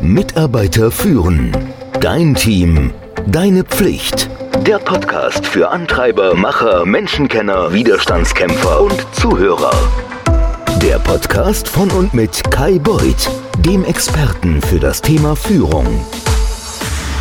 Mitarbeiter 0.00 0.90
führen. 0.90 1.50
Dein 2.00 2.34
Team. 2.34 2.92
Deine 3.26 3.64
Pflicht. 3.64 4.28
Der 4.66 4.78
Podcast 4.78 5.46
für 5.46 5.70
Antreiber, 5.70 6.34
Macher, 6.34 6.84
Menschenkenner, 6.84 7.72
Widerstandskämpfer 7.72 8.82
und 8.82 9.06
Zuhörer. 9.12 9.72
Der 10.82 10.98
Podcast 10.98 11.68
von 11.68 11.90
und 11.90 12.14
mit 12.14 12.42
Kai 12.50 12.78
Beuth, 12.78 13.30
dem 13.60 13.84
Experten 13.84 14.60
für 14.60 14.78
das 14.78 15.02
Thema 15.02 15.34
Führung. 15.34 15.86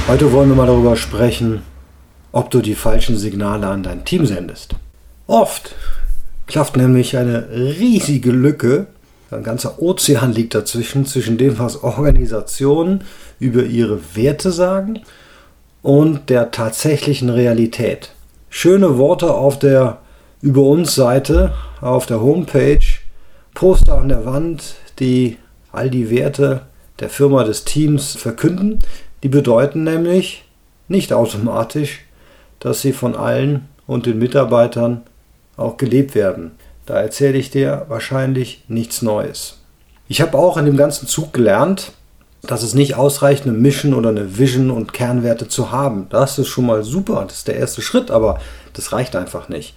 Heute 0.07 0.31
wollen 0.31 0.49
wir 0.49 0.55
mal 0.55 0.67
darüber 0.67 0.95
sprechen, 0.95 1.61
ob 2.31 2.51
du 2.51 2.61
die 2.61 2.75
falschen 2.75 3.17
Signale 3.17 3.67
an 3.67 3.83
dein 3.83 4.05
Team 4.05 4.25
sendest. 4.25 4.75
Oft 5.25 5.73
klafft 6.47 6.75
nämlich 6.75 7.17
eine 7.17 7.49
riesige 7.49 8.31
Lücke, 8.31 8.87
ein 9.33 9.43
ganzer 9.43 9.81
Ozean 9.81 10.33
liegt 10.33 10.55
dazwischen, 10.55 11.05
zwischen 11.05 11.37
dem, 11.37 11.59
was 11.59 11.83
Organisationen 11.83 13.03
über 13.39 13.63
ihre 13.63 13.99
Werte 14.15 14.51
sagen 14.51 15.01
und 15.81 16.29
der 16.29 16.51
tatsächlichen 16.51 17.29
Realität. 17.29 18.11
Schöne 18.49 18.97
Worte 18.97 19.33
auf 19.33 19.59
der 19.59 19.99
Über 20.41 20.61
uns 20.61 20.95
Seite, 20.95 21.53
auf 21.81 22.05
der 22.05 22.21
Homepage, 22.21 22.85
Poster 23.53 23.97
an 23.97 24.09
der 24.09 24.25
Wand, 24.25 24.75
die 24.99 25.37
all 25.71 25.89
die 25.89 26.09
Werte 26.09 26.61
der 26.99 27.09
Firma 27.09 27.43
des 27.43 27.65
Teams 27.65 28.15
verkünden, 28.15 28.79
die 29.23 29.29
bedeuten 29.29 29.83
nämlich 29.83 30.45
nicht 30.87 31.13
automatisch, 31.13 32.01
dass 32.59 32.81
sie 32.81 32.93
von 32.93 33.15
allen 33.15 33.67
und 33.87 34.05
den 34.05 34.19
Mitarbeitern 34.19 35.01
auch 35.57 35.77
gelebt 35.77 36.15
werden. 36.15 36.51
Da 36.85 36.99
erzähle 36.99 37.37
ich 37.37 37.49
dir 37.49 37.85
wahrscheinlich 37.87 38.63
nichts 38.67 39.01
Neues. 39.01 39.59
Ich 40.07 40.21
habe 40.21 40.37
auch 40.37 40.57
in 40.57 40.65
dem 40.65 40.77
ganzen 40.77 41.07
Zug 41.07 41.33
gelernt, 41.33 41.93
dass 42.41 42.61
es 42.61 42.73
nicht 42.73 42.95
ausreicht, 42.95 43.43
eine 43.43 43.53
Mission 43.53 43.93
oder 43.93 44.09
eine 44.09 44.37
Vision 44.37 44.69
und 44.69 44.91
Kernwerte 44.91 45.47
zu 45.47 45.71
haben. 45.71 46.07
Das 46.09 46.37
ist 46.37 46.49
schon 46.49 46.65
mal 46.65 46.83
super, 46.83 47.23
das 47.25 47.37
ist 47.37 47.47
der 47.47 47.55
erste 47.55 47.81
Schritt, 47.81 48.11
aber 48.11 48.39
das 48.73 48.91
reicht 48.91 49.15
einfach 49.15 49.47
nicht. 49.47 49.73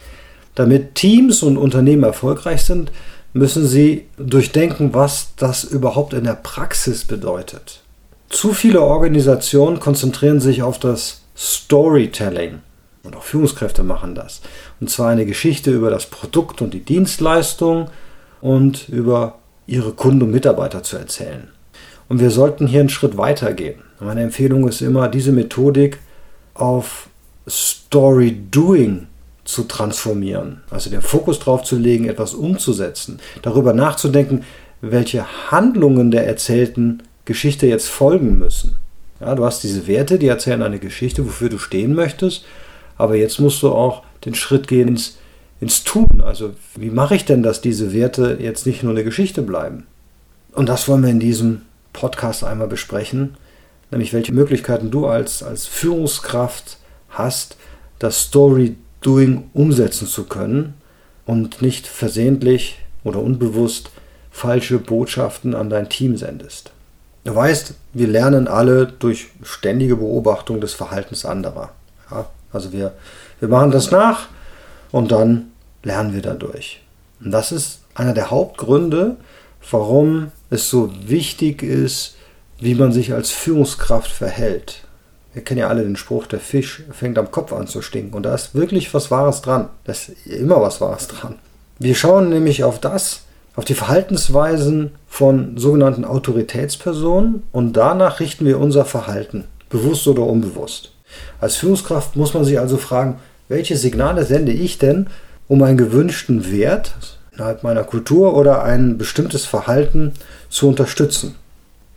Damit 0.56 0.96
Teams 0.96 1.42
und 1.42 1.58
Unternehmen 1.58 2.02
erfolgreich 2.02 2.64
sind, 2.64 2.90
müssen 3.32 3.66
sie 3.68 4.06
durchdenken, 4.16 4.94
was 4.94 5.34
das 5.36 5.62
überhaupt 5.62 6.12
in 6.12 6.24
der 6.24 6.34
Praxis 6.34 7.04
bedeutet. 7.04 7.82
Zu 8.30 8.52
viele 8.52 8.80
Organisationen 8.80 9.78
konzentrieren 9.78 10.41
sich 10.41 10.62
auf 10.62 10.80
das 10.80 11.20
Storytelling 11.36 12.62
und 13.06 13.16
auch 13.16 13.22
Führungskräfte 13.22 13.82
machen 13.82 14.14
das. 14.14 14.40
Und 14.80 14.90
zwar 14.90 15.08
eine 15.08 15.26
Geschichte 15.26 15.70
über 15.70 15.90
das 15.90 16.06
Produkt 16.06 16.60
und 16.60 16.74
die 16.74 16.84
Dienstleistung 16.84 17.88
und 18.40 18.88
über 18.88 19.38
ihre 19.66 19.92
Kunden 19.92 20.22
und 20.22 20.30
Mitarbeiter 20.30 20.82
zu 20.82 20.96
erzählen. 20.96 21.48
Und 22.08 22.20
wir 22.20 22.30
sollten 22.30 22.66
hier 22.66 22.80
einen 22.80 22.88
Schritt 22.88 23.16
weiter 23.16 23.52
gehen. 23.52 23.80
Meine 24.00 24.22
Empfehlung 24.22 24.68
ist 24.68 24.80
immer, 24.80 25.08
diese 25.08 25.32
Methodik 25.32 25.98
auf 26.54 27.08
Story 27.48 28.36
Doing 28.50 29.06
zu 29.44 29.64
transformieren. 29.64 30.62
Also 30.70 30.91
den 30.91 31.02
Fokus 31.02 31.38
darauf 31.38 31.62
zu 31.62 31.76
legen, 31.76 32.08
etwas 32.08 32.34
umzusetzen. 32.34 33.20
Darüber 33.42 33.72
nachzudenken, 33.72 34.44
welche 34.80 35.50
Handlungen 35.50 36.10
der 36.10 36.26
erzählten 36.26 37.02
Geschichte 37.24 37.66
jetzt 37.66 37.88
folgen 37.88 38.38
müssen. 38.38 38.76
Ja, 39.20 39.34
du 39.34 39.44
hast 39.44 39.62
diese 39.62 39.86
Werte, 39.86 40.18
die 40.18 40.28
erzählen 40.28 40.62
eine 40.62 40.78
Geschichte, 40.78 41.24
wofür 41.24 41.48
du 41.48 41.58
stehen 41.58 41.94
möchtest. 41.94 42.44
Aber 42.98 43.16
jetzt 43.16 43.39
musst 43.39 43.62
du 43.62 43.70
auch 43.70 44.02
den 44.25 44.34
Schritt 44.34 44.69
gehen 44.69 44.89
ins, 44.89 45.19
ins 45.61 45.84
Tun. 45.84 46.20
Also 46.25 46.55
wie 46.75 46.91
mache 46.91 47.16
ich 47.16 47.25
denn, 47.25 47.42
dass 47.42 47.61
diese 47.61 47.92
Werte 47.92 48.38
jetzt 48.41 48.66
nicht 48.66 48.83
nur 48.83 48.92
eine 48.92 49.05
Geschichte 49.05 49.42
bleiben? 49.42 49.86
Und 50.53 50.69
das 50.69 50.88
wollen 50.88 51.03
wir 51.03 51.11
in 51.11 51.20
diesem 51.20 51.62
Podcast 51.92 52.44
einmal 52.44 52.69
besprechen, 52.69 53.36
nämlich 53.91 54.12
welche 54.12 54.33
Möglichkeiten 54.33 54.91
du 54.91 55.06
als, 55.06 55.42
als 55.42 55.66
Führungskraft 55.66 56.78
hast, 57.11 57.56
das 57.98 58.22
Story-Doing 58.22 59.50
umsetzen 59.53 60.06
zu 60.06 60.25
können 60.25 60.75
und 61.25 61.62
nicht 61.62 61.87
versehentlich 61.87 62.78
oder 63.04 63.20
unbewusst 63.20 63.91
falsche 64.31 64.78
Botschaften 64.78 65.54
an 65.54 65.70
dein 65.70 65.88
Team 65.88 66.16
sendest. 66.16 66.72
Du 67.25 67.34
weißt, 67.34 67.75
wir 67.94 68.06
lernen 68.06 68.49
alle 68.49 68.87
durch 68.87 69.28
ständige 69.43 69.97
Beobachtung 69.97 70.60
des 70.60 70.75
Verhaltens 70.75 71.25
anderer. 71.25 71.72
Also 72.52 72.72
wir, 72.72 72.92
wir 73.40 73.48
machen 73.48 73.70
das 73.70 73.90
nach 73.90 74.28
und 74.92 75.12
dann 75.12 75.52
lernen 75.82 76.14
wir 76.14 76.22
dadurch. 76.22 76.82
Und 77.20 77.30
das 77.30 77.52
ist 77.52 77.80
einer 77.94 78.14
der 78.14 78.30
Hauptgründe, 78.30 79.16
warum 79.70 80.32
es 80.50 80.70
so 80.70 80.92
wichtig 81.06 81.62
ist, 81.62 82.16
wie 82.58 82.74
man 82.74 82.92
sich 82.92 83.12
als 83.12 83.30
Führungskraft 83.30 84.10
verhält. 84.10 84.82
Wir 85.32 85.44
kennen 85.44 85.60
ja 85.60 85.68
alle 85.68 85.82
den 85.82 85.96
Spruch, 85.96 86.26
der 86.26 86.40
Fisch 86.40 86.82
fängt 86.92 87.18
am 87.18 87.30
Kopf 87.30 87.52
an 87.52 87.66
zu 87.66 87.82
stinken. 87.82 88.14
Und 88.14 88.22
da 88.22 88.34
ist 88.34 88.54
wirklich 88.54 88.94
was 88.94 89.10
Wahres 89.10 89.42
dran. 89.42 89.68
Da 89.84 89.92
ist 89.92 90.12
immer 90.26 90.60
was 90.62 90.80
Wahres 90.80 91.08
dran. 91.08 91.36
Wir 91.78 91.94
schauen 91.94 92.30
nämlich 92.30 92.64
auf 92.64 92.80
das, 92.80 93.22
auf 93.54 93.66
die 93.66 93.74
Verhaltensweisen 93.74 94.92
von 95.06 95.58
sogenannten 95.58 96.06
Autoritätspersonen 96.06 97.42
und 97.52 97.74
danach 97.74 98.20
richten 98.20 98.46
wir 98.46 98.58
unser 98.58 98.86
Verhalten, 98.86 99.44
bewusst 99.68 100.06
oder 100.06 100.22
unbewusst. 100.22 100.92
Als 101.41 101.56
Führungskraft 101.56 102.16
muss 102.16 102.34
man 102.34 102.44
sich 102.44 102.59
also 102.59 102.77
fragen, 102.77 103.19
welche 103.49 103.77
Signale 103.77 104.25
sende 104.25 104.53
ich 104.53 104.78
denn, 104.78 105.09
um 105.49 105.62
einen 105.62 105.78
gewünschten 105.78 106.50
Wert 106.50 106.94
innerhalb 107.32 107.62
meiner 107.62 107.84
Kultur 107.84 108.34
oder 108.37 108.62
ein 108.62 108.99
bestimmtes 108.99 109.44
Verhalten 109.44 110.12
zu 110.49 110.69
unterstützen. 110.69 111.34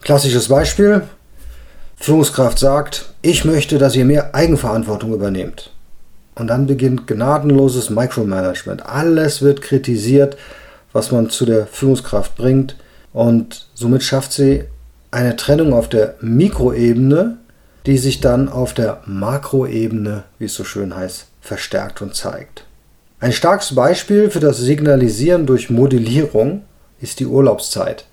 Klassisches 0.02 0.50
Beispiel. 0.50 1.03
Führungskraft 1.96 2.59
sagt, 2.59 3.13
ich 3.22 3.44
möchte, 3.46 3.78
dass 3.78 3.96
ihr 3.96 4.06
mehr 4.06 4.34
Eigenverantwortung 4.35 5.13
übernehmt. 5.13 5.72
Und 6.35 6.47
dann 6.47 6.68
beginnt 6.68 7.08
gnadenloses 7.08 7.90
Micromanagement. 7.90 8.85
Alles 8.85 9.41
wird 9.41 9.62
kritisiert, 9.62 10.38
was 10.94 11.12
man 11.12 11.29
zu 11.29 11.46
der 11.46 11.68
Führungskraft 11.68 12.35
bringt. 12.35 12.78
Und 13.12 13.68
somit 13.74 14.03
schafft 14.03 14.31
sie 14.31 14.63
eine 15.12 15.35
Trennung 15.35 15.74
auf 15.74 15.90
der 15.90 16.16
Mikroebene 16.22 17.38
die 17.89 17.97
sich 17.97 18.22
dann 18.22 18.50
auf 18.50 18.75
der 18.75 19.01
Makroebene, 19.07 20.23
wie 20.38 20.45
es 20.45 20.53
so 20.53 20.63
schön 20.63 20.95
heißt, 20.95 21.25
verstärkt 21.41 22.03
und 22.03 22.13
zeigt. 22.13 22.66
Ein 23.19 23.33
starkes 23.33 23.73
Beispiel 23.73 24.29
für 24.29 24.39
das 24.39 24.59
Signalisieren 24.59 25.47
durch 25.47 25.72
Modellierung 25.72 26.61
ist 27.01 27.19
die 27.19 27.25
Urlaubszeit. 27.25 28.05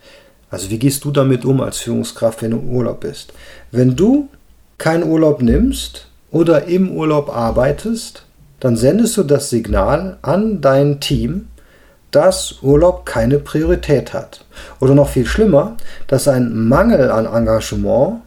Also 0.49 0.71
wie 0.71 0.79
gehst 0.79 1.05
du 1.05 1.11
damit 1.11 1.45
um 1.45 1.61
als 1.61 1.77
Führungskraft, 1.77 2.41
wenn 2.41 2.53
du 2.53 2.57
im 2.57 2.71
Urlaub 2.71 3.01
bist? 3.01 3.35
Wenn 3.71 3.95
du 3.97 4.31
keinen 4.79 5.05
Urlaub 5.05 5.43
nimmst 5.43 6.07
oder 6.31 6.65
im 6.65 6.91
Urlaub 6.91 7.29
arbeitest, 7.29 8.23
dann 8.61 8.79
sendest 8.79 9.19
du 9.19 9.25
das 9.25 9.51
Signal 9.51 10.17
an 10.23 10.63
dein 10.63 11.01
Team, 11.01 11.49
dass 12.13 12.63
Urlaub 12.63 13.05
keine 13.05 13.41
Priorität 13.41 14.15
hat. 14.15 14.47
Oder 14.81 14.95
noch 14.95 15.11
viel 15.11 15.27
schlimmer, 15.27 15.77
dass 16.07 16.29
ein 16.29 16.67
Mangel 16.67 17.11
an 17.11 17.27
Engagement 17.27 18.23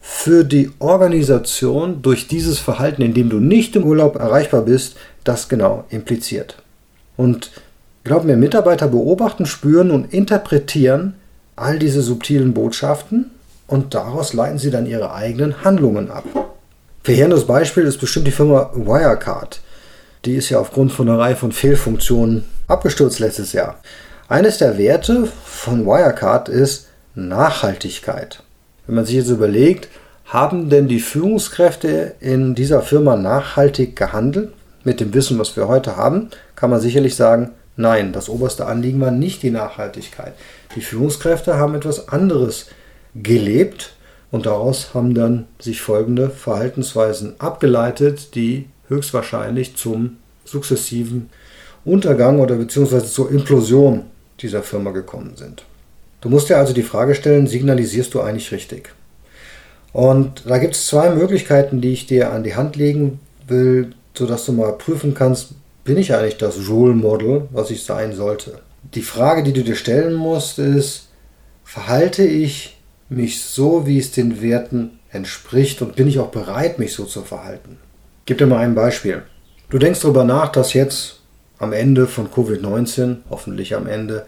für 0.00 0.44
die 0.44 0.70
Organisation 0.78 2.02
durch 2.02 2.26
dieses 2.26 2.58
Verhalten, 2.58 3.02
in 3.02 3.14
dem 3.14 3.28
du 3.28 3.38
nicht 3.38 3.76
im 3.76 3.84
Urlaub 3.84 4.16
erreichbar 4.16 4.62
bist, 4.62 4.96
das 5.24 5.48
genau 5.48 5.84
impliziert. 5.90 6.56
Und 7.16 7.50
glaub 8.02 8.24
mir, 8.24 8.36
Mitarbeiter 8.36 8.88
beobachten, 8.88 9.46
spüren 9.46 9.90
und 9.90 10.12
interpretieren 10.12 11.14
all 11.54 11.78
diese 11.78 12.00
subtilen 12.00 12.54
Botschaften 12.54 13.30
und 13.66 13.94
daraus 13.94 14.32
leiten 14.32 14.58
sie 14.58 14.70
dann 14.70 14.86
ihre 14.86 15.12
eigenen 15.12 15.62
Handlungen 15.62 16.10
ab. 16.10 16.24
Verheerendes 17.02 17.46
Beispiel 17.46 17.84
ist 17.84 17.98
bestimmt 17.98 18.26
die 18.26 18.32
Firma 18.32 18.70
Wirecard. 18.74 19.60
Die 20.24 20.34
ist 20.34 20.50
ja 20.50 20.58
aufgrund 20.58 20.92
von 20.92 21.08
einer 21.08 21.18
Reihe 21.18 21.36
von 21.36 21.52
Fehlfunktionen 21.52 22.44
abgestürzt 22.66 23.20
letztes 23.20 23.52
Jahr. 23.52 23.80
Eines 24.28 24.58
der 24.58 24.78
Werte 24.78 25.28
von 25.44 25.86
Wirecard 25.86 26.48
ist 26.48 26.88
Nachhaltigkeit. 27.14 28.42
Wenn 28.90 28.96
man 28.96 29.06
sich 29.06 29.14
jetzt 29.14 29.28
überlegt, 29.28 29.86
haben 30.24 30.68
denn 30.68 30.88
die 30.88 30.98
Führungskräfte 30.98 32.16
in 32.18 32.56
dieser 32.56 32.82
Firma 32.82 33.14
nachhaltig 33.14 33.94
gehandelt? 33.94 34.52
Mit 34.82 34.98
dem 34.98 35.14
Wissen, 35.14 35.38
was 35.38 35.54
wir 35.54 35.68
heute 35.68 35.96
haben, 35.96 36.30
kann 36.56 36.70
man 36.70 36.80
sicherlich 36.80 37.14
sagen, 37.14 37.50
nein, 37.76 38.12
das 38.12 38.28
oberste 38.28 38.66
Anliegen 38.66 39.00
war 39.00 39.12
nicht 39.12 39.44
die 39.44 39.52
Nachhaltigkeit. 39.52 40.32
Die 40.74 40.80
Führungskräfte 40.80 41.56
haben 41.56 41.76
etwas 41.76 42.08
anderes 42.08 42.66
gelebt 43.14 43.92
und 44.32 44.46
daraus 44.46 44.92
haben 44.92 45.14
dann 45.14 45.46
sich 45.60 45.80
folgende 45.80 46.28
Verhaltensweisen 46.28 47.34
abgeleitet, 47.38 48.34
die 48.34 48.66
höchstwahrscheinlich 48.88 49.76
zum 49.76 50.16
sukzessiven 50.44 51.30
Untergang 51.84 52.40
oder 52.40 52.56
beziehungsweise 52.56 53.06
zur 53.06 53.30
Implosion 53.30 54.06
dieser 54.40 54.64
Firma 54.64 54.90
gekommen 54.90 55.36
sind. 55.36 55.62
Du 56.20 56.28
musst 56.28 56.48
dir 56.48 56.58
also 56.58 56.72
die 56.72 56.82
Frage 56.82 57.14
stellen, 57.14 57.46
signalisierst 57.46 58.12
du 58.14 58.20
eigentlich 58.20 58.52
richtig? 58.52 58.90
Und 59.92 60.44
da 60.46 60.58
gibt 60.58 60.74
es 60.74 60.86
zwei 60.86 61.10
Möglichkeiten, 61.10 61.80
die 61.80 61.92
ich 61.92 62.06
dir 62.06 62.32
an 62.32 62.44
die 62.44 62.54
Hand 62.54 62.76
legen 62.76 63.20
will, 63.46 63.92
sodass 64.14 64.44
du 64.44 64.52
mal 64.52 64.72
prüfen 64.72 65.14
kannst, 65.14 65.54
bin 65.84 65.96
ich 65.96 66.14
eigentlich 66.14 66.36
das 66.36 66.68
Role 66.68 66.94
Model, 66.94 67.48
was 67.50 67.70
ich 67.70 67.84
sein 67.84 68.14
sollte? 68.14 68.60
Die 68.94 69.02
Frage, 69.02 69.42
die 69.42 69.52
du 69.52 69.62
dir 69.62 69.76
stellen 69.76 70.14
musst, 70.14 70.58
ist, 70.58 71.08
verhalte 71.64 72.22
ich 72.24 72.78
mich 73.08 73.42
so, 73.42 73.86
wie 73.86 73.98
es 73.98 74.12
den 74.12 74.42
Werten 74.42 75.00
entspricht 75.10 75.82
und 75.82 75.96
bin 75.96 76.06
ich 76.06 76.18
auch 76.18 76.28
bereit, 76.28 76.78
mich 76.78 76.92
so 76.92 77.04
zu 77.04 77.22
verhalten? 77.22 77.78
Ich 78.20 78.26
gebe 78.26 78.38
dir 78.38 78.46
mal 78.46 78.58
ein 78.58 78.74
Beispiel. 78.74 79.22
Du 79.70 79.78
denkst 79.78 80.00
darüber 80.00 80.24
nach, 80.24 80.52
dass 80.52 80.74
jetzt 80.74 81.20
am 81.58 81.72
Ende 81.72 82.06
von 82.06 82.30
Covid-19, 82.30 83.18
hoffentlich 83.28 83.74
am 83.74 83.86
Ende, 83.86 84.26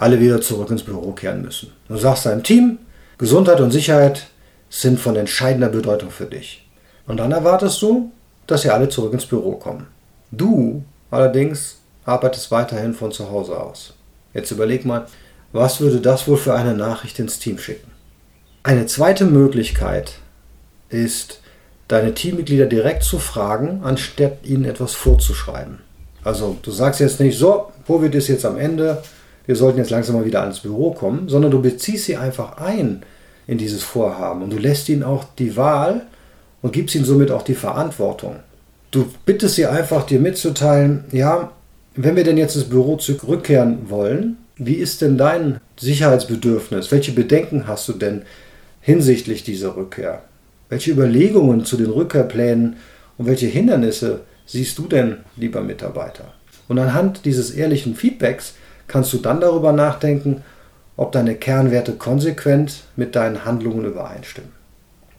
alle 0.00 0.18
wieder 0.18 0.40
zurück 0.40 0.70
ins 0.70 0.82
Büro 0.82 1.12
kehren 1.12 1.42
müssen. 1.42 1.72
Du 1.86 1.96
sagst 1.98 2.24
deinem 2.24 2.42
Team, 2.42 2.78
Gesundheit 3.18 3.60
und 3.60 3.70
Sicherheit 3.70 4.28
sind 4.70 4.98
von 4.98 5.14
entscheidender 5.14 5.68
Bedeutung 5.68 6.10
für 6.10 6.24
dich. 6.24 6.66
Und 7.06 7.18
dann 7.18 7.32
erwartest 7.32 7.82
du, 7.82 8.10
dass 8.46 8.62
sie 8.62 8.70
alle 8.70 8.88
zurück 8.88 9.12
ins 9.12 9.26
Büro 9.26 9.56
kommen. 9.56 9.88
Du 10.30 10.84
allerdings 11.10 11.80
arbeitest 12.06 12.50
weiterhin 12.50 12.94
von 12.94 13.12
zu 13.12 13.30
Hause 13.30 13.60
aus. 13.60 13.92
Jetzt 14.32 14.50
überleg 14.50 14.86
mal, 14.86 15.06
was 15.52 15.80
würde 15.80 16.00
das 16.00 16.26
wohl 16.26 16.38
für 16.38 16.54
eine 16.54 16.74
Nachricht 16.74 17.18
ins 17.18 17.38
Team 17.38 17.58
schicken? 17.58 17.90
Eine 18.62 18.86
zweite 18.86 19.26
Möglichkeit 19.26 20.14
ist, 20.88 21.42
deine 21.88 22.14
Teammitglieder 22.14 22.66
direkt 22.66 23.02
zu 23.02 23.18
fragen, 23.18 23.82
anstatt 23.84 24.44
ihnen 24.44 24.64
etwas 24.64 24.94
vorzuschreiben. 24.94 25.80
Also 26.24 26.56
du 26.62 26.70
sagst 26.70 27.00
jetzt 27.00 27.20
nicht, 27.20 27.36
so, 27.36 27.70
Covid 27.86 28.14
ist 28.14 28.28
jetzt 28.28 28.46
am 28.46 28.56
Ende, 28.56 29.02
wir 29.50 29.56
sollten 29.56 29.78
jetzt 29.78 29.90
langsam 29.90 30.14
mal 30.14 30.24
wieder 30.24 30.42
ans 30.42 30.60
Büro 30.60 30.92
kommen, 30.92 31.28
sondern 31.28 31.50
du 31.50 31.60
beziehst 31.60 32.04
sie 32.04 32.16
einfach 32.16 32.58
ein 32.58 33.02
in 33.48 33.58
dieses 33.58 33.82
Vorhaben 33.82 34.42
und 34.42 34.52
du 34.52 34.58
lässt 34.58 34.88
ihnen 34.88 35.02
auch 35.02 35.24
die 35.40 35.56
Wahl 35.56 36.06
und 36.62 36.72
gibst 36.72 36.94
ihnen 36.94 37.04
somit 37.04 37.32
auch 37.32 37.42
die 37.42 37.56
Verantwortung. 37.56 38.36
Du 38.92 39.10
bittest 39.26 39.56
sie 39.56 39.66
einfach, 39.66 40.06
dir 40.06 40.20
mitzuteilen, 40.20 41.02
ja, 41.10 41.50
wenn 41.96 42.14
wir 42.14 42.22
denn 42.22 42.38
jetzt 42.38 42.54
ins 42.54 42.66
Büro 42.68 42.94
zurückkehren 42.94 43.90
wollen, 43.90 44.36
wie 44.54 44.74
ist 44.74 45.02
denn 45.02 45.18
dein 45.18 45.58
Sicherheitsbedürfnis? 45.76 46.92
Welche 46.92 47.10
Bedenken 47.10 47.66
hast 47.66 47.88
du 47.88 47.94
denn 47.94 48.22
hinsichtlich 48.80 49.42
dieser 49.42 49.74
Rückkehr? 49.74 50.22
Welche 50.68 50.92
Überlegungen 50.92 51.64
zu 51.64 51.76
den 51.76 51.90
Rückkehrplänen 51.90 52.76
und 53.18 53.26
welche 53.26 53.48
Hindernisse 53.48 54.20
siehst 54.46 54.78
du 54.78 54.86
denn, 54.86 55.16
lieber 55.34 55.60
Mitarbeiter? 55.60 56.34
Und 56.68 56.78
anhand 56.78 57.24
dieses 57.24 57.50
ehrlichen 57.50 57.96
Feedbacks 57.96 58.54
kannst 58.90 59.12
du 59.12 59.18
dann 59.18 59.40
darüber 59.40 59.72
nachdenken, 59.72 60.42
ob 60.96 61.12
deine 61.12 61.34
Kernwerte 61.34 61.92
konsequent 61.92 62.82
mit 62.96 63.16
deinen 63.16 63.44
Handlungen 63.46 63.86
übereinstimmen. 63.86 64.52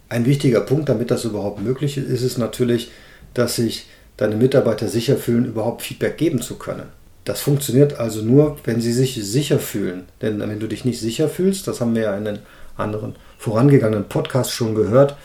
Ein 0.10 0.26
wichtiger 0.26 0.62
Punkt, 0.62 0.90
damit 0.90 1.10
das 1.10 1.26
überhaupt 1.26 1.62
möglich 1.62 1.98
ist, 1.98 2.08
ist 2.08 2.22
es 2.22 2.38
natürlich, 2.38 2.92
dass 3.34 3.56
sich 3.56 3.88
deine 4.18 4.36
Mitarbeiter 4.36 4.88
sicher 4.88 5.18
fühlen, 5.18 5.46
überhaupt 5.46 5.82
Feedback 5.82 6.18
geben 6.18 6.42
zu 6.42 6.58
können. 6.58 6.90
Das 7.24 7.42
funktioniert 7.42 8.00
also 8.00 8.22
nur, 8.22 8.58
wenn 8.64 8.82
sie 8.82 8.94
sich 8.94 9.16
sicher 9.16 9.58
fühlen. 9.58 10.04
Denn 10.22 10.40
wenn 10.40 10.60
du 10.60 10.68
dich 10.68 10.86
nicht 10.86 11.00
sicher 11.00 11.30
fühlst, 11.30 11.68
das 11.68 11.80
haben 11.80 11.96
wir 11.96 12.04
ja 12.04 12.18
in 12.18 12.26
den 12.26 12.40
anderen 12.78 13.16
vorangegangenen 13.38 14.10
Podcasts 14.10 14.54
schon 14.54 14.76
gehört, 14.76 15.16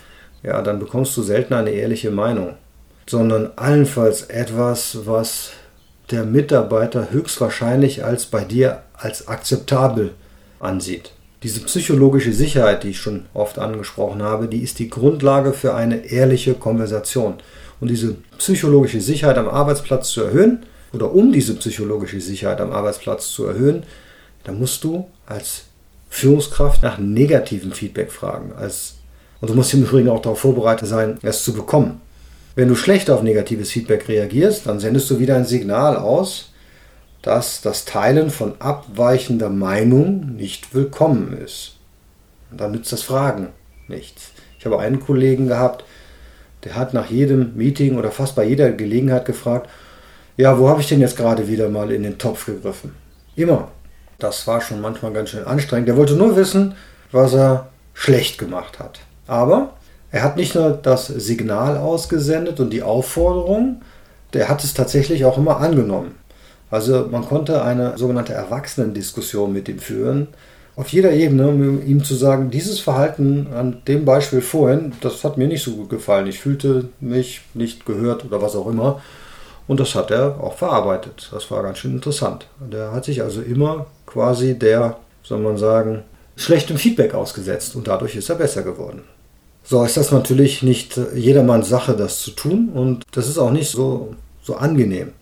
ja, 0.42 0.62
dann 0.62 0.78
bekommst 0.78 1.16
du 1.16 1.22
selten 1.22 1.54
eine 1.54 1.70
ehrliche 1.70 2.10
Meinung, 2.10 2.54
sondern 3.06 3.50
allenfalls 3.56 4.22
etwas, 4.22 4.98
was 5.04 5.50
der 6.10 6.24
Mitarbeiter 6.24 7.10
höchstwahrscheinlich 7.10 8.04
als 8.04 8.26
bei 8.26 8.44
dir 8.44 8.82
als 8.94 9.28
akzeptabel 9.28 10.12
ansieht. 10.60 11.12
Diese 11.42 11.60
psychologische 11.60 12.32
Sicherheit, 12.32 12.82
die 12.82 12.90
ich 12.90 12.98
schon 12.98 13.26
oft 13.34 13.58
angesprochen 13.58 14.22
habe, 14.22 14.48
die 14.48 14.62
ist 14.62 14.78
die 14.78 14.88
Grundlage 14.88 15.52
für 15.52 15.74
eine 15.74 16.06
ehrliche 16.06 16.54
Konversation. 16.54 17.34
Und 17.80 17.88
diese 17.88 18.16
psychologische 18.38 19.00
Sicherheit 19.00 19.36
am 19.36 19.48
Arbeitsplatz 19.48 20.10
zu 20.10 20.22
erhöhen, 20.22 20.64
oder 20.92 21.12
um 21.12 21.32
diese 21.32 21.54
psychologische 21.56 22.20
Sicherheit 22.20 22.60
am 22.60 22.72
Arbeitsplatz 22.72 23.30
zu 23.30 23.44
erhöhen, 23.44 23.82
da 24.44 24.52
musst 24.52 24.82
du 24.84 25.06
als 25.26 25.64
Führungskraft 26.08 26.82
nach 26.82 26.98
negativem 26.98 27.72
Feedback 27.72 28.10
fragen. 28.10 28.52
Als, 28.56 28.94
und 29.40 29.50
du 29.50 29.54
musst 29.54 29.74
im 29.74 29.82
Übrigen 29.82 30.08
auch 30.08 30.22
darauf 30.22 30.40
vorbereitet 30.40 30.88
sein, 30.88 31.18
es 31.22 31.44
zu 31.44 31.52
bekommen. 31.52 32.00
Wenn 32.56 32.68
du 32.68 32.74
schlecht 32.74 33.10
auf 33.10 33.22
negatives 33.22 33.70
Feedback 33.70 34.08
reagierst, 34.08 34.64
dann 34.64 34.80
sendest 34.80 35.10
du 35.10 35.18
wieder 35.18 35.36
ein 35.36 35.44
Signal 35.44 35.94
aus, 35.94 36.52
dass 37.20 37.60
das 37.60 37.84
Teilen 37.84 38.30
von 38.30 38.54
abweichender 38.60 39.50
Meinung 39.50 40.36
nicht 40.36 40.74
willkommen 40.74 41.36
ist. 41.36 41.76
Und 42.50 42.58
dann 42.62 42.72
nützt 42.72 42.90
das 42.92 43.02
Fragen 43.02 43.48
nichts. 43.88 44.30
Ich 44.58 44.64
habe 44.64 44.78
einen 44.78 45.00
Kollegen 45.00 45.48
gehabt, 45.48 45.84
der 46.64 46.76
hat 46.76 46.94
nach 46.94 47.10
jedem 47.10 47.54
Meeting 47.56 47.98
oder 47.98 48.10
fast 48.10 48.34
bei 48.34 48.44
jeder 48.44 48.72
Gelegenheit 48.72 49.26
gefragt, 49.26 49.68
ja, 50.38 50.58
wo 50.58 50.70
habe 50.70 50.80
ich 50.80 50.88
denn 50.88 51.00
jetzt 51.00 51.18
gerade 51.18 51.48
wieder 51.48 51.68
mal 51.68 51.90
in 51.90 52.04
den 52.04 52.16
Topf 52.16 52.46
gegriffen? 52.46 52.94
Immer. 53.36 53.68
Das 54.18 54.46
war 54.46 54.62
schon 54.62 54.80
manchmal 54.80 55.12
ganz 55.12 55.28
schön 55.28 55.44
anstrengend. 55.44 55.88
Der 55.88 55.96
wollte 55.98 56.14
nur 56.14 56.36
wissen, 56.36 56.74
was 57.12 57.34
er 57.34 57.68
schlecht 57.92 58.38
gemacht 58.38 58.78
hat. 58.78 59.00
Aber 59.26 59.75
er 60.16 60.22
hat 60.22 60.38
nicht 60.38 60.54
nur 60.54 60.70
das 60.70 61.08
Signal 61.08 61.76
ausgesendet 61.76 62.58
und 62.58 62.70
die 62.70 62.82
Aufforderung, 62.82 63.82
der 64.32 64.48
hat 64.48 64.64
es 64.64 64.72
tatsächlich 64.72 65.26
auch 65.26 65.36
immer 65.36 65.58
angenommen. 65.58 66.14
Also 66.70 67.06
man 67.10 67.26
konnte 67.26 67.62
eine 67.62 67.98
sogenannte 67.98 68.32
Erwachsenendiskussion 68.32 69.52
mit 69.52 69.68
ihm 69.68 69.78
führen, 69.78 70.28
auf 70.74 70.88
jeder 70.88 71.12
Ebene, 71.12 71.48
um 71.48 71.86
ihm 71.86 72.02
zu 72.02 72.14
sagen, 72.14 72.50
dieses 72.50 72.80
Verhalten 72.80 73.48
an 73.54 73.82
dem 73.88 74.06
Beispiel 74.06 74.40
vorhin, 74.40 74.92
das 75.02 75.22
hat 75.22 75.36
mir 75.36 75.48
nicht 75.48 75.62
so 75.62 75.72
gut 75.72 75.90
gefallen. 75.90 76.26
Ich 76.26 76.40
fühlte 76.40 76.88
mich 76.98 77.42
nicht 77.52 77.84
gehört 77.84 78.24
oder 78.24 78.40
was 78.40 78.56
auch 78.56 78.68
immer. 78.68 79.02
Und 79.68 79.80
das 79.80 79.94
hat 79.94 80.10
er 80.10 80.40
auch 80.40 80.54
verarbeitet. 80.54 81.28
Das 81.30 81.50
war 81.50 81.62
ganz 81.62 81.76
schön 81.76 81.92
interessant. 81.92 82.46
Der 82.58 82.92
hat 82.92 83.04
sich 83.04 83.20
also 83.20 83.42
immer 83.42 83.84
quasi 84.06 84.58
der, 84.58 84.96
soll 85.22 85.40
man 85.40 85.58
sagen, 85.58 86.04
schlechtem 86.36 86.78
Feedback 86.78 87.12
ausgesetzt 87.12 87.76
und 87.76 87.86
dadurch 87.86 88.16
ist 88.16 88.30
er 88.30 88.36
besser 88.36 88.62
geworden. 88.62 89.02
So 89.68 89.84
ist 89.84 89.96
das 89.96 90.12
natürlich 90.12 90.62
nicht 90.62 90.98
jedermanns 91.14 91.68
Sache, 91.68 91.96
das 91.96 92.20
zu 92.20 92.30
tun 92.30 92.68
und 92.72 93.02
das 93.10 93.28
ist 93.28 93.36
auch 93.36 93.50
nicht 93.50 93.68
so, 93.68 94.14
so 94.40 94.54
angenehm. 94.54 95.12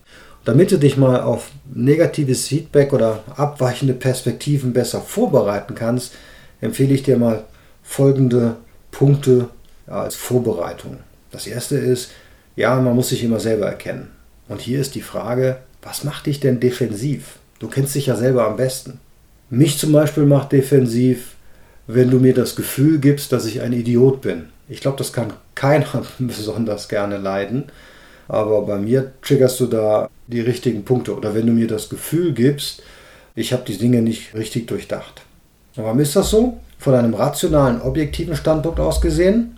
Damit 0.43 0.71
du 0.71 0.77
dich 0.77 0.97
mal 0.97 1.21
auf 1.21 1.49
negatives 1.73 2.47
Feedback 2.47 2.93
oder 2.93 3.23
abweichende 3.35 3.95
Perspektiven 3.95 4.71
besser 4.71 5.01
vorbereiten 5.01 5.73
kannst, 5.73 6.13
empfehle 6.61 6.93
ich 6.93 7.01
dir 7.01 7.17
mal 7.17 7.45
folgende 7.81 8.57
Punkte 8.91 9.49
als 9.87 10.13
Vorbereitung. 10.15 10.97
Das 11.31 11.47
erste 11.47 11.77
ist, 11.77 12.11
ja, 12.55 12.79
man 12.79 12.95
muss 12.95 13.09
sich 13.09 13.23
immer 13.23 13.39
selber 13.39 13.65
erkennen. 13.65 14.09
Und 14.47 14.61
hier 14.61 14.79
ist 14.79 14.93
die 14.93 15.01
Frage, 15.01 15.57
was 15.81 16.03
macht 16.03 16.27
dich 16.27 16.39
denn 16.39 16.59
defensiv? 16.59 17.39
Du 17.57 17.67
kennst 17.67 17.95
dich 17.95 18.05
ja 18.05 18.15
selber 18.15 18.45
am 18.45 18.57
besten. 18.57 18.99
Mich 19.49 19.79
zum 19.79 19.91
Beispiel 19.91 20.25
macht 20.27 20.51
defensiv, 20.51 21.34
wenn 21.87 22.09
du 22.09 22.19
mir 22.19 22.33
das 22.33 22.55
Gefühl 22.55 22.99
gibst, 22.99 23.31
dass 23.31 23.45
ich 23.45 23.61
ein 23.61 23.73
Idiot 23.73 24.21
bin. 24.21 24.49
Ich 24.67 24.81
glaube, 24.81 24.97
das 24.97 25.13
kann 25.13 25.33
keiner 25.53 26.03
besonders 26.19 26.89
gerne 26.89 27.17
leiden. 27.17 27.65
Aber 28.27 28.63
bei 28.63 28.77
mir 28.77 29.11
triggerst 29.21 29.59
du 29.59 29.67
da 29.67 30.09
die 30.27 30.41
richtigen 30.41 30.83
Punkte. 30.83 31.15
Oder 31.15 31.35
wenn 31.35 31.45
du 31.45 31.53
mir 31.53 31.67
das 31.67 31.89
Gefühl 31.89 32.33
gibst, 32.33 32.81
ich 33.35 33.53
habe 33.53 33.63
die 33.67 33.77
Dinge 33.77 34.01
nicht 34.01 34.33
richtig 34.33 34.67
durchdacht. 34.67 35.21
Warum 35.75 35.99
ist 35.99 36.15
das 36.15 36.29
so? 36.29 36.57
Von 36.79 36.95
einem 36.95 37.13
rationalen, 37.13 37.81
objektiven 37.81 38.35
Standpunkt 38.35 38.79
aus 38.79 39.01
gesehen, 39.01 39.57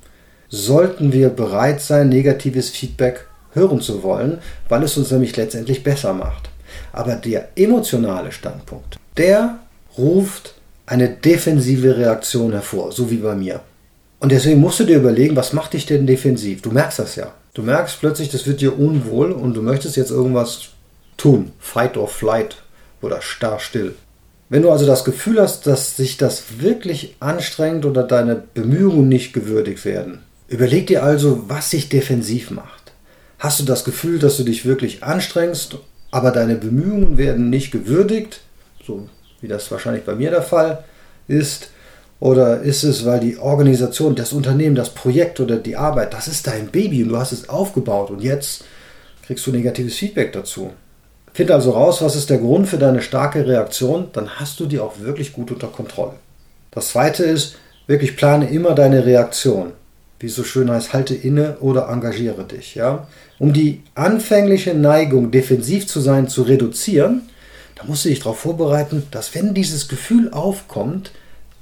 sollten 0.50 1.14
wir 1.14 1.30
bereit 1.30 1.82
sein, 1.82 2.10
negatives 2.10 2.70
Feedback 2.70 3.28
hören 3.54 3.82
zu 3.82 4.04
wollen, 4.04 4.40
weil 4.70 4.84
es 4.84 4.98
uns 4.98 5.12
nämlich 5.12 5.36
letztendlich 5.36 5.84
besser 5.84 6.14
macht. 6.14 6.50
Aber 6.92 7.16
der 7.16 7.50
emotionale 7.56 8.32
Standpunkt, 8.32 8.98
der 9.18 9.60
ruft 9.98 10.56
eine 10.88 11.10
defensive 11.10 11.98
Reaktion 11.98 12.54
hervor, 12.54 12.92
so 12.92 13.12
wie 13.12 13.18
bei 13.18 13.36
mir. 13.36 13.60
Und 14.20 14.32
deswegen 14.32 14.60
musst 14.60 14.80
du 14.80 14.86
dir 14.86 14.98
überlegen, 14.98 15.36
was 15.36 15.54
macht 15.54 15.74
dich 15.74 15.86
denn 15.86 16.08
defensiv? 16.08 16.64
Du 16.64 16.72
merkst 16.72 16.98
das 16.98 17.16
ja. 17.16 17.34
Du 17.54 17.62
merkst 17.62 18.00
plötzlich, 18.00 18.30
das 18.30 18.48
wird 18.48 18.62
dir 18.62 18.80
unwohl 18.80 19.32
und 19.32 19.54
du 19.54 19.62
möchtest 19.62 19.96
jetzt 19.96 20.12
irgendwas 20.12 20.70
tun. 21.18 21.52
Fight 21.60 21.98
or 21.98 22.08
flight 22.08 22.58
oder 23.02 23.22
starr 23.22 23.60
still. 23.60 23.94
Wenn 24.50 24.62
du 24.62 24.72
also 24.72 24.86
das 24.86 25.04
Gefühl 25.04 25.42
hast, 25.42 25.68
dass 25.68 25.98
sich 25.98 26.16
das 26.16 26.60
wirklich 26.60 27.18
anstrengt 27.20 27.86
oder 27.86 28.04
deine 28.04 28.42
Bemühungen 28.54 29.10
nicht 29.10 29.34
gewürdigt 29.34 29.84
werden, 29.84 30.20
überleg 30.48 30.88
dir 30.88 31.04
also, 31.04 31.44
was 31.50 31.70
sich 31.70 31.90
defensiv 31.90 32.50
macht. 32.50 32.94
Hast 33.40 33.60
du 33.60 33.66
das 33.66 33.84
Gefühl, 33.84 34.20
dass 34.20 34.38
du 34.38 34.44
dich 34.44 34.66
wirklich 34.66 35.04
anstrengst, 35.04 35.78
aber 36.12 36.32
deine 36.32 36.56
Bemühungen 36.56 37.18
werden 37.18 37.50
nicht 37.50 37.72
gewürdigt, 37.72 38.40
so 38.86 39.10
wie 39.42 39.48
das 39.48 39.70
wahrscheinlich 39.72 40.04
bei 40.04 40.16
mir 40.16 40.32
der 40.32 40.42
Fall 40.42 40.84
ist? 41.28 41.70
Oder 42.20 42.62
ist 42.62 42.84
es, 42.84 43.06
weil 43.06 43.20
die 43.20 43.38
Organisation, 43.38 44.16
das 44.16 44.34
Unternehmen, 44.34 44.76
das 44.76 44.90
Projekt 44.90 45.40
oder 45.40 45.58
die 45.58 45.76
Arbeit, 45.76 46.14
das 46.14 46.28
ist 46.28 46.48
dein 46.48 46.68
Baby 46.68 47.04
und 47.04 47.10
du 47.10 47.18
hast 47.18 47.32
es 47.32 47.48
aufgebaut 47.48 48.10
und 48.10 48.24
jetzt 48.24 48.64
kriegst 49.26 49.46
du 49.46 49.52
negatives 49.52 49.96
Feedback 49.96 50.34
dazu? 50.34 50.72
Find 51.34 51.52
also 51.52 51.72
raus, 51.72 52.02
was 52.02 52.16
ist 52.16 52.32
der 52.32 52.40
Grund 52.40 52.68
für 52.68 52.80
deine 52.80 53.04
starke 53.04 53.46
Reaktion, 53.46 54.08
dann 54.14 54.40
hast 54.40 54.60
du 54.60 54.66
die 54.66 54.80
auch 54.80 55.00
wirklich 55.00 55.34
gut 55.34 55.52
unter 55.52 55.68
Kontrolle. 55.68 56.14
Das 56.72 56.90
zweite 56.90 57.24
ist, 57.24 57.58
wirklich 57.86 58.18
plane 58.18 58.50
immer 58.50 58.74
deine 58.74 59.06
Reaktion 59.06 59.74
wie 60.20 60.28
es 60.28 60.36
so 60.36 60.44
schön 60.44 60.70
heißt, 60.70 60.94
halte 60.94 61.16
inne 61.16 61.58
oder 61.60 61.90
engagiere 61.90 62.44
dich. 62.44 62.76
Ja? 62.76 63.08
Um 63.40 63.54
die 63.54 63.84
anfängliche 63.96 64.74
Neigung, 64.74 65.32
defensiv 65.32 65.88
zu 65.88 66.00
sein, 66.00 66.28
zu 66.28 66.44
reduzieren, 66.44 67.24
da 67.78 67.84
musst 67.86 68.06
du 68.06 68.10
dich 68.10 68.20
darauf 68.20 68.40
vorbereiten, 68.40 69.04
dass 69.12 69.36
wenn 69.36 69.54
dieses 69.54 69.88
Gefühl 69.88 70.32
aufkommt, 70.32 71.12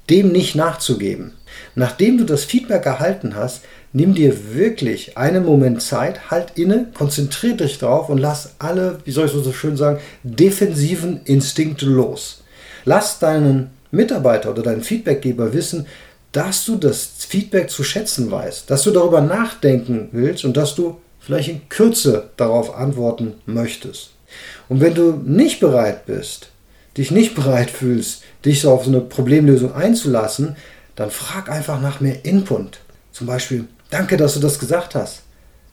dem 0.09 0.31
nicht 0.31 0.55
nachzugeben. 0.55 1.33
Nachdem 1.73 2.17
du 2.17 2.23
das 2.23 2.45
Feedback 2.45 2.85
erhalten 2.85 3.35
hast, 3.35 3.63
nimm 3.91 4.13
dir 4.13 4.53
wirklich 4.53 5.17
einen 5.17 5.45
Moment 5.45 5.81
Zeit, 5.81 6.29
halt 6.31 6.53
inne, 6.55 6.87
konzentriere 6.93 7.57
dich 7.57 7.79
drauf 7.79 8.09
und 8.09 8.17
lass 8.17 8.55
alle, 8.59 8.99
wie 9.03 9.11
soll 9.11 9.25
ich 9.25 9.31
so 9.31 9.51
schön 9.51 9.77
sagen, 9.77 9.99
defensiven 10.23 11.21
Instinkte 11.25 11.85
los. 11.85 12.43
Lass 12.85 13.19
deinen 13.19 13.71
Mitarbeiter 13.91 14.51
oder 14.51 14.61
deinen 14.61 14.83
Feedbackgeber 14.83 15.53
wissen, 15.53 15.87
dass 16.31 16.65
du 16.65 16.75
das 16.75 17.09
Feedback 17.27 17.69
zu 17.69 17.83
schätzen 17.83 18.29
weißt, 18.29 18.69
dass 18.69 18.83
du 18.83 18.91
darüber 18.91 19.21
nachdenken 19.21 20.09
willst 20.11 20.45
und 20.45 20.55
dass 20.57 20.75
du 20.75 20.97
vielleicht 21.19 21.49
in 21.49 21.67
Kürze 21.69 22.29
darauf 22.37 22.75
antworten 22.75 23.35
möchtest. 23.45 24.14
Und 24.69 24.81
wenn 24.81 24.93
du 24.93 25.13
nicht 25.23 25.59
bereit 25.59 26.05
bist, 26.05 26.49
dich 26.97 27.11
nicht 27.11 27.35
bereit 27.35 27.69
fühlst, 27.69 28.23
dich 28.45 28.61
so 28.61 28.71
auf 28.71 28.85
so 28.85 28.91
eine 28.91 29.01
Problemlösung 29.01 29.73
einzulassen, 29.73 30.55
dann 30.95 31.11
frag 31.11 31.49
einfach 31.49 31.81
nach 31.81 31.99
mehr 31.99 32.23
Input. 32.23 32.79
Zum 33.11 33.27
Beispiel, 33.27 33.65
danke, 33.89 34.17
dass 34.17 34.33
du 34.33 34.39
das 34.39 34.59
gesagt 34.59 34.95
hast. 34.95 35.21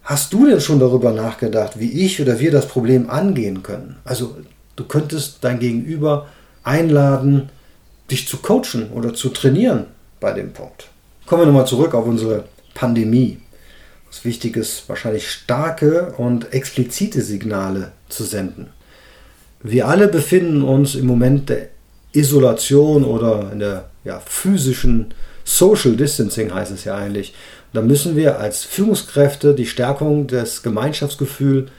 Hast 0.03 0.33
du 0.33 0.47
denn 0.47 0.61
schon 0.61 0.81
darüber 0.81 1.13
nachgedacht, 1.13 1.79
wie 1.79 2.05
ich 2.05 2.21
oder 2.21 2.41
wir 2.41 2.51
das 2.51 2.67
Problem 2.67 3.09
angehen 3.09 3.63
können? 3.63 3.97
Also 4.05 4.37
du 4.75 4.85
könntest 4.85 5.39
dein 5.43 5.61
Gegenüber 5.61 6.27
einladen, 6.65 7.51
dich 8.11 8.27
zu 8.27 8.39
coachen 8.39 8.91
oder 8.93 9.15
zu 9.15 9.29
trainieren 9.29 9.87
bei 10.19 10.33
dem 10.33 10.53
Punkt. 10.53 10.89
Kommen 11.27 11.43
wir 11.43 11.47
nochmal 11.47 11.67
zurück 11.67 11.95
auf 11.95 12.07
unsere 12.07 12.45
Pandemie. 12.75 13.39
Es 14.11 14.25
wichtig 14.25 14.57
ist, 14.57 14.89
wahrscheinlich 14.89 15.31
starke 15.31 16.13
und 16.19 16.53
explizite 16.53 17.23
Signale 17.23 17.93
zu 18.13 18.25
senden. 18.25 18.69
Wir 19.63 19.89
alle 19.89 20.09
befinden 20.09 20.63
uns 20.63 20.95
im 20.95 21.07
Moment 21.07 21.49
der 21.49 21.69
Isolation 22.13 23.05
oder 23.05 23.51
in 23.53 23.61
der 23.61 23.91
ja, 24.05 24.21
physischen 24.25 25.15
Social 25.45 25.97
Distancing 25.97 26.53
heißt 26.53 26.73
es 26.73 26.85
ja 26.85 26.97
eigentlich. 26.97 27.35
Da 27.73 27.81
müssen 27.81 28.17
wir 28.17 28.39
als 28.39 28.65
Führungskräfte 28.65 29.55
die 29.55 29.67
Stärkung 29.67 30.27
des 30.27 30.63
Gemeinschaftsgefühls 30.63 31.71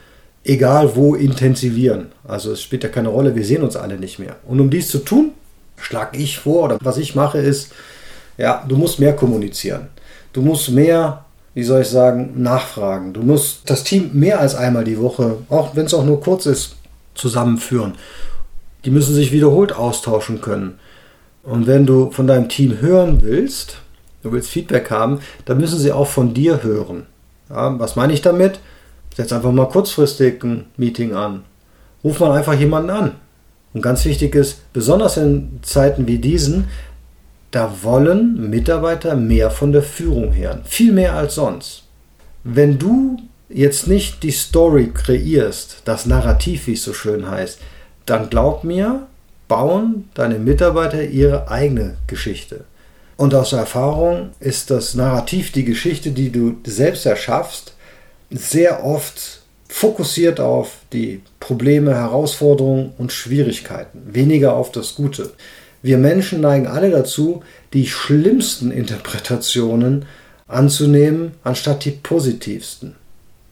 egal 0.43 0.95
wo 0.95 1.15
intensivieren. 1.15 2.07
Also 2.23 2.51
es 2.51 2.61
spielt 2.61 2.83
ja 2.83 2.89
keine 2.89 3.09
Rolle, 3.09 3.35
wir 3.35 3.45
sehen 3.45 3.63
uns 3.63 3.75
alle 3.75 3.97
nicht 3.97 4.19
mehr. 4.19 4.35
Und 4.45 4.59
um 4.59 4.69
dies 4.69 4.89
zu 4.89 4.99
tun, 4.99 5.31
schlage 5.77 6.17
ich 6.17 6.37
vor 6.39 6.63
oder 6.63 6.77
was 6.81 6.97
ich 6.97 7.15
mache 7.15 7.39
ist, 7.39 7.71
ja, 8.37 8.65
du 8.67 8.75
musst 8.75 8.99
mehr 8.99 9.13
kommunizieren. 9.13 9.87
Du 10.33 10.41
musst 10.41 10.69
mehr, 10.71 11.22
wie 11.53 11.63
soll 11.63 11.81
ich 11.81 11.87
sagen, 11.87 12.41
nachfragen. 12.41 13.13
Du 13.13 13.21
musst 13.21 13.69
das 13.69 13.83
Team 13.83 14.11
mehr 14.13 14.39
als 14.39 14.55
einmal 14.55 14.83
die 14.83 14.99
Woche, 14.99 15.37
auch 15.49 15.75
wenn 15.75 15.85
es 15.85 15.93
auch 15.93 16.05
nur 16.05 16.19
kurz 16.19 16.45
ist, 16.45 16.75
zusammenführen. 17.13 17.93
Die 18.85 18.91
müssen 18.91 19.13
sich 19.13 19.31
wiederholt 19.31 19.73
austauschen 19.73 20.41
können. 20.41 20.79
Und 21.43 21.67
wenn 21.67 21.85
du 21.85 22.09
von 22.11 22.27
deinem 22.27 22.49
Team 22.49 22.81
hören 22.81 23.21
willst, 23.21 23.77
du 24.23 24.31
willst 24.31 24.49
Feedback 24.49 24.89
haben, 24.89 25.19
dann 25.45 25.57
müssen 25.57 25.79
sie 25.79 25.91
auch 25.91 26.07
von 26.07 26.33
dir 26.33 26.63
hören. 26.63 27.05
Ja, 27.49 27.77
was 27.79 27.95
meine 27.95 28.13
ich 28.13 28.21
damit? 28.21 28.59
Setz 29.15 29.31
einfach 29.31 29.51
mal 29.51 29.67
kurzfristig 29.67 30.43
ein 30.43 30.65
Meeting 30.77 31.13
an. 31.13 31.43
Ruf 32.03 32.19
mal 32.19 32.31
einfach 32.31 32.53
jemanden 32.53 32.89
an. 32.89 33.11
Und 33.73 33.81
ganz 33.81 34.05
wichtig 34.05 34.35
ist, 34.35 34.71
besonders 34.73 35.17
in 35.17 35.59
Zeiten 35.61 36.07
wie 36.07 36.17
diesen, 36.17 36.67
da 37.53 37.83
wollen 37.83 38.49
Mitarbeiter 38.49 39.15
mehr 39.15 39.51
von 39.51 39.71
der 39.71 39.83
Führung 39.83 40.35
hören. 40.35 40.61
Viel 40.65 40.91
mehr 40.91 41.13
als 41.13 41.35
sonst. 41.35 41.83
Wenn 42.43 42.79
du 42.79 43.17
jetzt 43.47 43.87
nicht 43.87 44.23
die 44.23 44.31
Story 44.31 44.91
kreierst, 44.91 45.83
das 45.85 46.07
Narrativ, 46.07 46.65
wie 46.65 46.73
es 46.73 46.83
so 46.83 46.93
schön 46.93 47.29
heißt, 47.29 47.59
dann 48.07 48.31
glaub 48.31 48.63
mir, 48.63 49.05
bauen 49.47 50.09
deine 50.15 50.39
Mitarbeiter 50.39 51.03
ihre 51.03 51.47
eigene 51.47 51.97
Geschichte. 52.07 52.65
Und 53.17 53.35
aus 53.35 53.53
Erfahrung 53.53 54.31
ist 54.39 54.71
das 54.71 54.95
Narrativ, 54.95 55.51
die 55.51 55.63
Geschichte, 55.63 56.09
die 56.09 56.31
du 56.31 56.57
selbst 56.65 57.05
erschaffst, 57.05 57.75
sehr 58.31 58.83
oft 58.83 59.43
fokussiert 59.67 60.39
auf 60.39 60.77
die 60.91 61.21
Probleme, 61.39 61.93
Herausforderungen 61.93 62.93
und 62.97 63.11
Schwierigkeiten, 63.11 64.01
weniger 64.11 64.55
auf 64.55 64.71
das 64.71 64.95
Gute. 64.95 65.33
Wir 65.83 65.97
Menschen 65.97 66.39
neigen 66.41 66.65
alle 66.65 66.89
dazu, 66.89 67.43
die 67.73 67.87
schlimmsten 67.87 68.71
Interpretationen 68.71 70.05
anzunehmen, 70.47 71.33
anstatt 71.43 71.83
die 71.83 71.91
positivsten. 71.91 72.95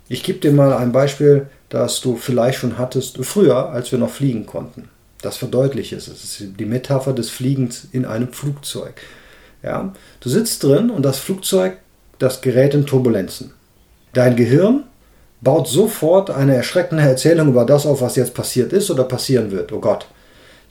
Ich 0.08 0.24
gebe 0.24 0.40
dir 0.40 0.54
mal 0.54 0.74
ein 0.74 0.94
Beispiel, 0.94 1.48
das 1.68 2.00
du 2.00 2.16
vielleicht 2.16 2.60
schon 2.60 2.78
hattest, 2.78 3.18
früher, 3.24 3.70
als 3.70 3.92
wir 3.92 4.00
noch 4.00 4.10
fliegen 4.10 4.46
konnten. 4.46 4.90
Das 5.22 5.38
verdeutlicht 5.38 5.92
es. 5.92 6.08
Es 6.08 6.24
ist 6.24 6.60
die 6.60 6.66
Metapher 6.66 7.14
des 7.14 7.30
Fliegens 7.30 7.88
in 7.92 8.06
einem 8.06 8.32
Flugzeug. 8.32 9.02
Ja? 9.62 9.94
Du 10.22 10.30
sitzt 10.30 10.64
drin 10.64 10.90
und 10.90 11.04
das 11.04 11.20
Flugzeug, 11.20 11.78
das 12.18 12.42
gerät 12.42 12.74
in 12.74 12.86
Turbulenzen. 12.86 13.52
Dein 14.14 14.38
Gehirn 14.38 14.86
baut 15.42 15.68
sofort 15.68 16.30
eine 16.30 16.56
erschreckende 16.56 17.04
Erzählung 17.04 17.50
über 17.50 17.66
das 17.66 17.86
auf, 17.86 18.02
was 18.02 18.16
jetzt 18.16 18.34
passiert 18.34 18.72
ist 18.72 18.90
oder 18.90 19.04
passieren 19.04 19.52
wird. 19.52 19.74
Oh 19.74 19.80
Gott. 19.80 20.08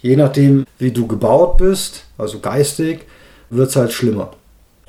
Je 0.03 0.17
nachdem, 0.17 0.65
wie 0.79 0.93
du 0.93 1.07
gebaut 1.07 1.59
bist, 1.59 2.05
also 2.17 2.39
geistig, 2.41 3.07
wird 3.51 3.69
es 3.69 3.77
halt 3.77 3.93
schlimmer. 3.93 4.31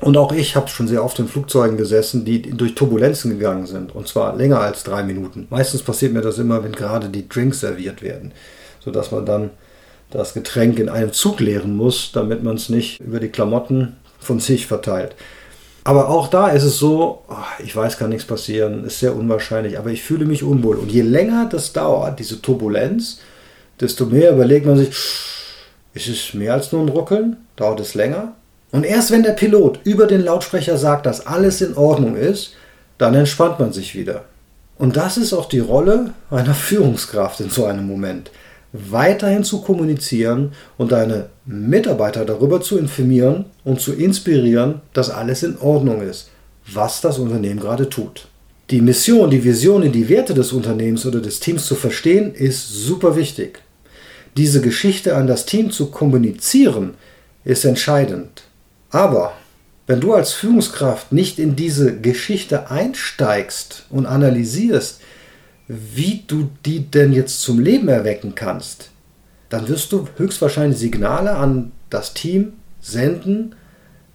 Und 0.00 0.16
auch 0.16 0.32
ich 0.32 0.56
habe 0.56 0.68
schon 0.68 0.88
sehr 0.88 1.04
oft 1.04 1.18
in 1.20 1.28
Flugzeugen 1.28 1.76
gesessen, 1.76 2.24
die 2.24 2.42
durch 2.42 2.74
Turbulenzen 2.74 3.30
gegangen 3.30 3.66
sind. 3.66 3.94
Und 3.94 4.08
zwar 4.08 4.34
länger 4.34 4.60
als 4.60 4.82
drei 4.82 5.04
Minuten. 5.04 5.46
Meistens 5.48 5.82
passiert 5.82 6.12
mir 6.12 6.22
das 6.22 6.38
immer, 6.38 6.64
wenn 6.64 6.72
gerade 6.72 7.08
die 7.08 7.28
Drinks 7.28 7.60
serviert 7.60 8.02
werden. 8.02 8.32
Sodass 8.80 9.12
man 9.12 9.24
dann 9.24 9.50
das 10.10 10.34
Getränk 10.34 10.78
in 10.78 10.88
einem 10.88 11.12
Zug 11.12 11.40
leeren 11.40 11.76
muss, 11.76 12.10
damit 12.12 12.42
man 12.42 12.56
es 12.56 12.68
nicht 12.68 13.00
über 13.00 13.20
die 13.20 13.28
Klamotten 13.28 13.96
von 14.18 14.40
sich 14.40 14.66
verteilt. 14.66 15.14
Aber 15.84 16.08
auch 16.08 16.28
da 16.28 16.48
ist 16.48 16.64
es 16.64 16.78
so, 16.78 17.22
oh, 17.28 17.62
ich 17.64 17.74
weiß, 17.74 17.98
kann 17.98 18.10
nichts 18.10 18.26
passieren, 18.26 18.84
ist 18.84 19.00
sehr 19.00 19.16
unwahrscheinlich, 19.16 19.78
aber 19.78 19.90
ich 19.90 20.02
fühle 20.02 20.24
mich 20.24 20.42
unwohl. 20.42 20.76
Und 20.76 20.92
je 20.92 21.02
länger 21.02 21.48
das 21.50 21.72
dauert, 21.72 22.18
diese 22.18 22.40
Turbulenz, 22.40 23.20
desto 23.82 24.06
mehr 24.06 24.32
überlegt 24.32 24.66
man 24.66 24.78
sich, 24.78 24.90
ist 25.94 26.08
es 26.08 26.34
mehr 26.34 26.54
als 26.54 26.72
nur 26.72 26.82
ein 26.82 26.88
Ruckeln? 26.88 27.36
Dauert 27.56 27.80
es 27.80 27.94
länger? 27.94 28.32
Und 28.70 28.84
erst 28.84 29.10
wenn 29.10 29.22
der 29.22 29.32
Pilot 29.32 29.80
über 29.84 30.06
den 30.06 30.22
Lautsprecher 30.22 30.78
sagt, 30.78 31.04
dass 31.04 31.26
alles 31.26 31.60
in 31.60 31.76
Ordnung 31.76 32.16
ist, 32.16 32.54
dann 32.96 33.14
entspannt 33.14 33.58
man 33.58 33.72
sich 33.72 33.94
wieder. 33.94 34.24
Und 34.78 34.96
das 34.96 35.18
ist 35.18 35.34
auch 35.34 35.48
die 35.48 35.58
Rolle 35.58 36.10
einer 36.30 36.54
Führungskraft 36.54 37.40
in 37.40 37.50
so 37.50 37.66
einem 37.66 37.86
Moment 37.86 38.30
weiterhin 38.72 39.44
zu 39.44 39.60
kommunizieren 39.60 40.52
und 40.78 40.92
deine 40.92 41.28
Mitarbeiter 41.44 42.24
darüber 42.24 42.60
zu 42.60 42.78
informieren 42.78 43.44
und 43.64 43.80
zu 43.80 43.92
inspirieren, 43.92 44.80
dass 44.92 45.10
alles 45.10 45.42
in 45.42 45.58
Ordnung 45.58 46.02
ist, 46.02 46.30
was 46.72 47.00
das 47.00 47.18
Unternehmen 47.18 47.60
gerade 47.60 47.88
tut. 47.88 48.28
Die 48.70 48.80
Mission, 48.80 49.28
die 49.28 49.44
Vision, 49.44 49.90
die 49.92 50.08
Werte 50.08 50.32
des 50.32 50.52
Unternehmens 50.52 51.04
oder 51.04 51.20
des 51.20 51.40
Teams 51.40 51.66
zu 51.66 51.74
verstehen, 51.74 52.34
ist 52.34 52.66
super 52.68 53.16
wichtig. 53.16 53.60
Diese 54.36 54.60
Geschichte 54.60 55.16
an 55.16 55.26
das 55.26 55.46
Team 55.46 55.70
zu 55.70 55.90
kommunizieren, 55.90 56.94
ist 57.44 57.64
entscheidend. 57.64 58.44
Aber 58.90 59.32
wenn 59.86 60.00
du 60.00 60.14
als 60.14 60.32
Führungskraft 60.32 61.12
nicht 61.12 61.38
in 61.38 61.56
diese 61.56 61.98
Geschichte 62.00 62.70
einsteigst 62.70 63.86
und 63.90 64.06
analysierst, 64.06 65.00
wie 65.68 66.24
du 66.26 66.50
die 66.64 66.80
denn 66.90 67.12
jetzt 67.12 67.42
zum 67.42 67.58
Leben 67.58 67.88
erwecken 67.88 68.34
kannst, 68.34 68.90
dann 69.48 69.68
wirst 69.68 69.92
du 69.92 70.08
höchstwahrscheinlich 70.16 70.78
Signale 70.78 71.32
an 71.32 71.72
das 71.90 72.14
Team 72.14 72.54
senden, 72.80 73.54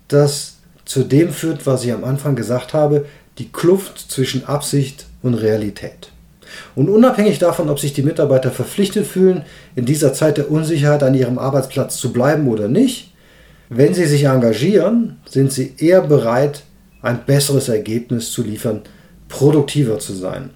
das 0.08 0.58
zu 0.86 1.04
dem 1.04 1.32
führt, 1.32 1.66
was 1.66 1.84
ich 1.84 1.92
am 1.92 2.04
Anfang 2.04 2.36
gesagt 2.36 2.74
habe, 2.74 3.06
die 3.38 3.52
Kluft 3.52 4.00
zwischen 4.00 4.46
Absicht 4.46 5.06
und 5.22 5.36
Realität. 5.36 6.12
Und 6.76 6.90
unabhängig 6.90 7.40
davon, 7.40 7.70
ob 7.70 7.80
sich 7.80 7.94
die 7.94 8.04
Mitarbeiter 8.04 8.52
verpflichtet 8.52 9.08
fühlen, 9.08 9.44
in 9.76 9.86
dieser 9.86 10.14
Zeit 10.14 10.38
der 10.38 10.52
Unsicherheit 10.52 11.04
an 11.04 11.14
ihrem 11.14 11.38
Arbeitsplatz 11.38 11.98
zu 11.98 12.14
bleiben 12.14 12.48
oder 12.48 12.68
nicht, 12.68 13.14
wenn 13.70 13.94
sie 13.94 14.06
sich 14.06 14.24
engagieren, 14.24 15.18
sind 15.28 15.52
sie 15.52 15.74
eher 15.78 16.02
bereit, 16.02 16.64
ein 17.02 17.26
besseres 17.26 17.70
Ergebnis 17.70 18.32
zu 18.32 18.44
liefern, 18.44 18.82
produktiver 19.28 20.00
zu 20.00 20.14
sein. 20.14 20.52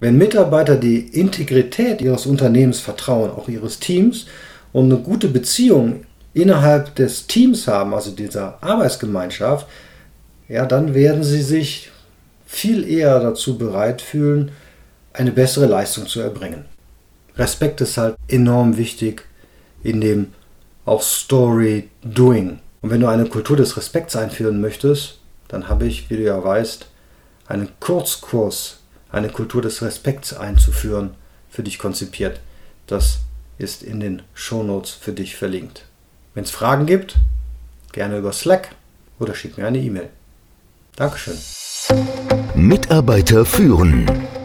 Wenn 0.00 0.16
Mitarbeiter 0.16 0.76
die 0.76 0.98
Integrität 0.98 2.00
ihres 2.00 2.24
Unternehmens 2.24 2.80
vertrauen, 2.80 3.30
auch 3.30 3.48
ihres 3.48 3.78
Teams 3.78 4.26
und 4.72 4.86
eine 4.86 5.02
gute 5.02 5.28
Beziehung 5.28 6.04
innerhalb 6.32 6.94
des 6.94 7.26
Teams 7.26 7.66
haben, 7.68 7.92
also 7.92 8.10
dieser 8.10 8.62
Arbeitsgemeinschaft, 8.62 9.66
ja, 10.48 10.64
dann 10.64 10.94
werden 10.94 11.22
sie 11.22 11.42
sich 11.42 11.90
viel 12.46 12.88
eher 12.88 13.20
dazu 13.20 13.58
bereit 13.58 14.00
fühlen, 14.00 14.50
eine 15.12 15.32
bessere 15.32 15.66
Leistung 15.66 16.06
zu 16.06 16.20
erbringen. 16.20 16.64
Respekt 17.36 17.80
ist 17.80 17.96
halt 17.96 18.16
enorm 18.28 18.76
wichtig 18.76 19.24
in 19.82 20.00
dem 20.00 20.32
auch 20.84 21.02
Story 21.02 21.88
Doing. 22.02 22.60
Und 22.82 22.90
wenn 22.90 23.00
du 23.00 23.08
eine 23.08 23.26
Kultur 23.26 23.56
des 23.56 23.76
Respekts 23.76 24.16
einführen 24.16 24.60
möchtest, 24.60 25.18
dann 25.48 25.68
habe 25.68 25.86
ich, 25.86 26.10
wie 26.10 26.16
du 26.16 26.22
ja 26.22 26.42
weißt, 26.42 26.86
einen 27.46 27.68
Kurzkurs 27.80 28.78
eine 29.10 29.28
Kultur 29.28 29.60
des 29.60 29.82
Respekts 29.82 30.32
einzuführen, 30.32 31.14
für 31.48 31.62
dich 31.62 31.78
konzipiert. 31.78 32.40
Das 32.86 33.20
ist 33.58 33.82
in 33.82 34.00
den 34.00 34.22
Shownotes 34.34 34.92
für 34.92 35.12
dich 35.12 35.36
verlinkt. 35.36 35.84
Wenn 36.34 36.44
es 36.44 36.50
Fragen 36.50 36.86
gibt, 36.86 37.16
Gerne 37.92 38.18
über 38.18 38.32
Slack 38.32 38.70
oder 39.18 39.34
schick 39.34 39.58
mir 39.58 39.66
eine 39.66 39.78
E-Mail. 39.78 40.10
Dankeschön. 40.96 41.36
Mitarbeiter 42.54 43.44
führen. 43.44 44.06